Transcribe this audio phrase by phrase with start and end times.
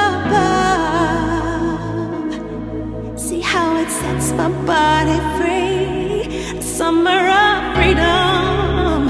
[0.00, 1.80] above.
[3.18, 6.26] See how it sets my body free.
[6.56, 9.00] The summer of freedom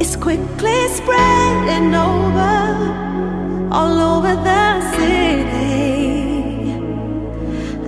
[0.00, 2.58] is quickly spreading over,
[3.78, 4.66] all over the
[4.96, 5.70] city.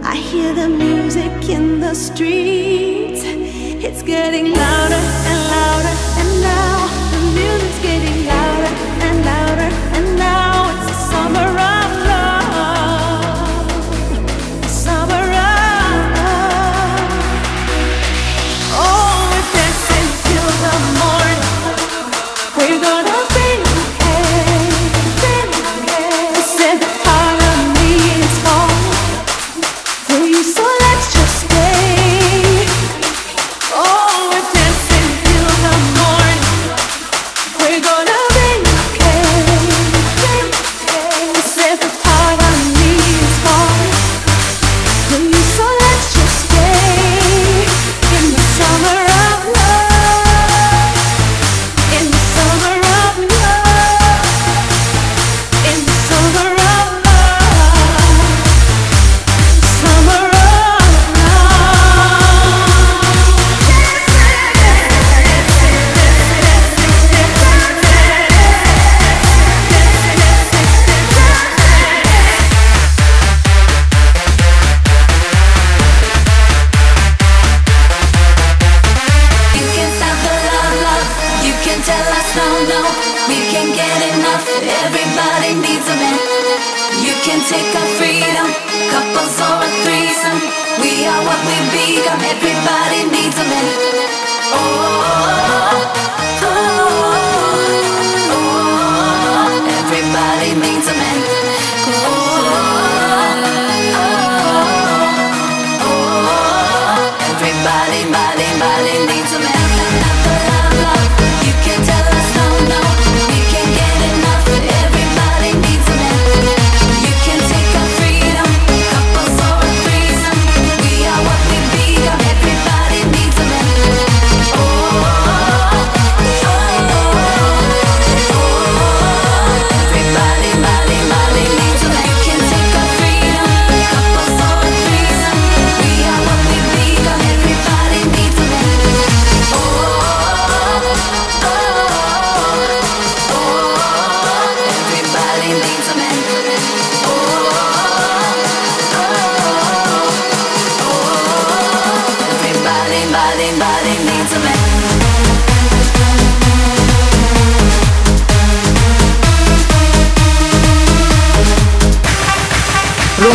[0.02, 3.22] I hear the music in the streets.
[3.86, 6.11] It's getting louder and louder.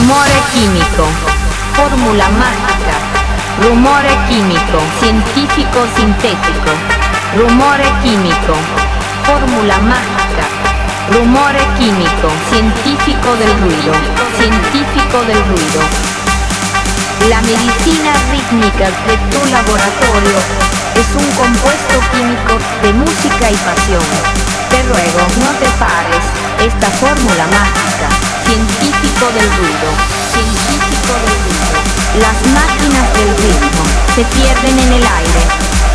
[0.08, 1.04] Rumore químico.
[1.76, 2.96] Fórmula mágica.
[3.62, 4.80] Rumore químico.
[5.02, 6.72] Científico sintético.
[7.36, 8.56] Rumore químico.
[9.28, 10.46] Fórmula mágica.
[11.12, 12.32] Rumore químico.
[12.50, 13.92] Científico del ruido.
[14.40, 15.82] Científico del ruido.
[17.28, 20.40] La medicina rítmica de tu laboratorio
[20.96, 24.08] es un compuesto químico de música y pasión.
[24.72, 26.24] Te ruego, no te pares
[26.64, 28.17] esta fórmula mágica.
[28.48, 29.88] Científico del ruido.
[30.32, 31.68] Científico del ruido.
[32.24, 33.84] Las máquinas del ritmo
[34.16, 35.42] se pierden en el aire.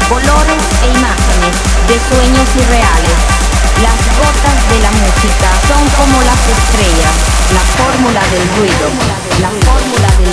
[0.04, 1.54] Colores e imágenes
[1.88, 3.18] de sueños irreales.
[3.80, 7.16] Las gotas de la música son como las estrellas.
[7.56, 8.84] La fórmula del ruido.
[9.40, 10.31] La fórmula del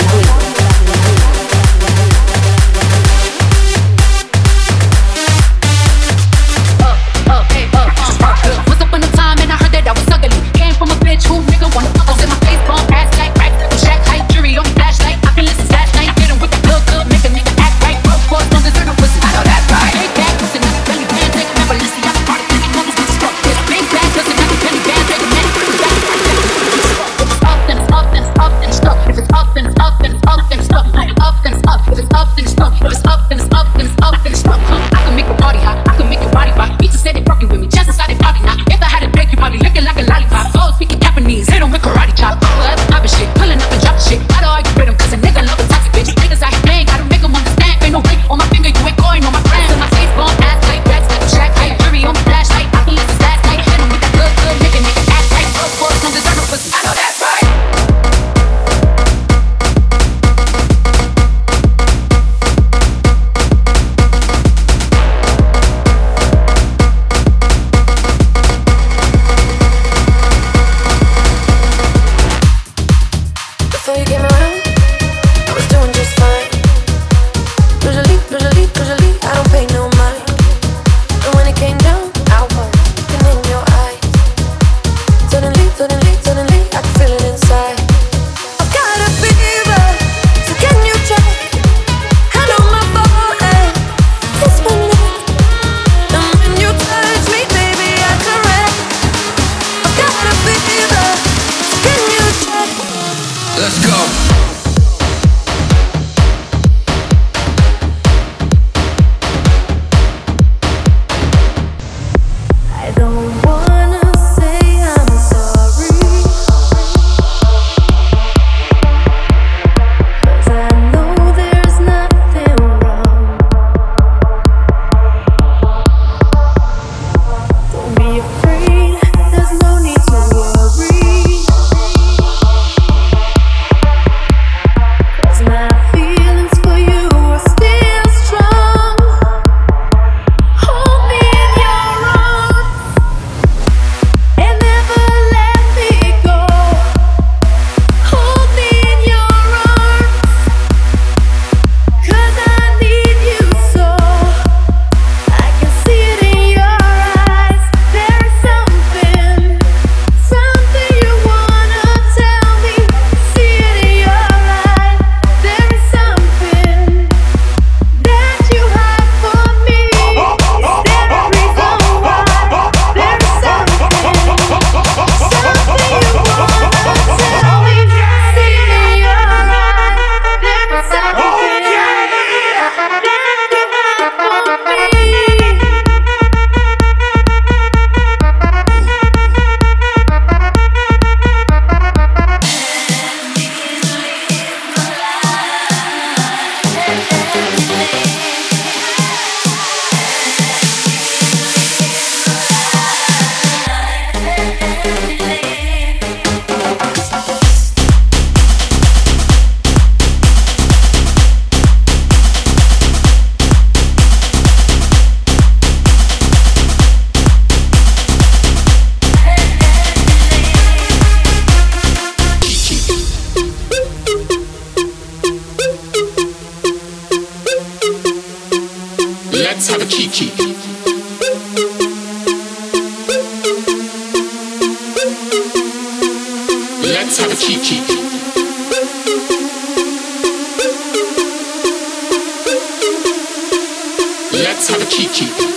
[244.90, 245.50] Let's have a cheat cheat.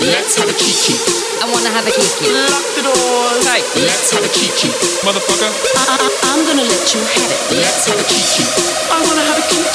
[0.00, 1.00] Let's have a cheat sheet.
[1.40, 2.28] I wanna have a kiki.
[2.28, 3.40] Lock the door.
[3.40, 3.64] Tight.
[3.76, 4.74] Let's have a cheat sheet.
[5.06, 5.48] Motherfucker.
[5.48, 7.40] I- I'm gonna let you have it.
[7.56, 8.50] Let's have a cheat sheet.
[8.92, 9.67] I wanna have a kiki.